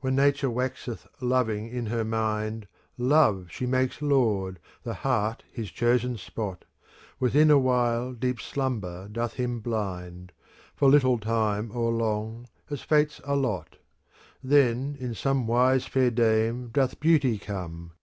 [0.00, 5.70] When Nature waxeth loving in her mind, * Love she makes Lord, the heart his
[5.70, 6.64] chosen spot.
[7.20, 10.32] Within awhile deep slumber doth him blind.
[10.74, 13.76] For little time or long, as fates allot:
[14.42, 17.92] Then in some wise fair dame doth beauty come.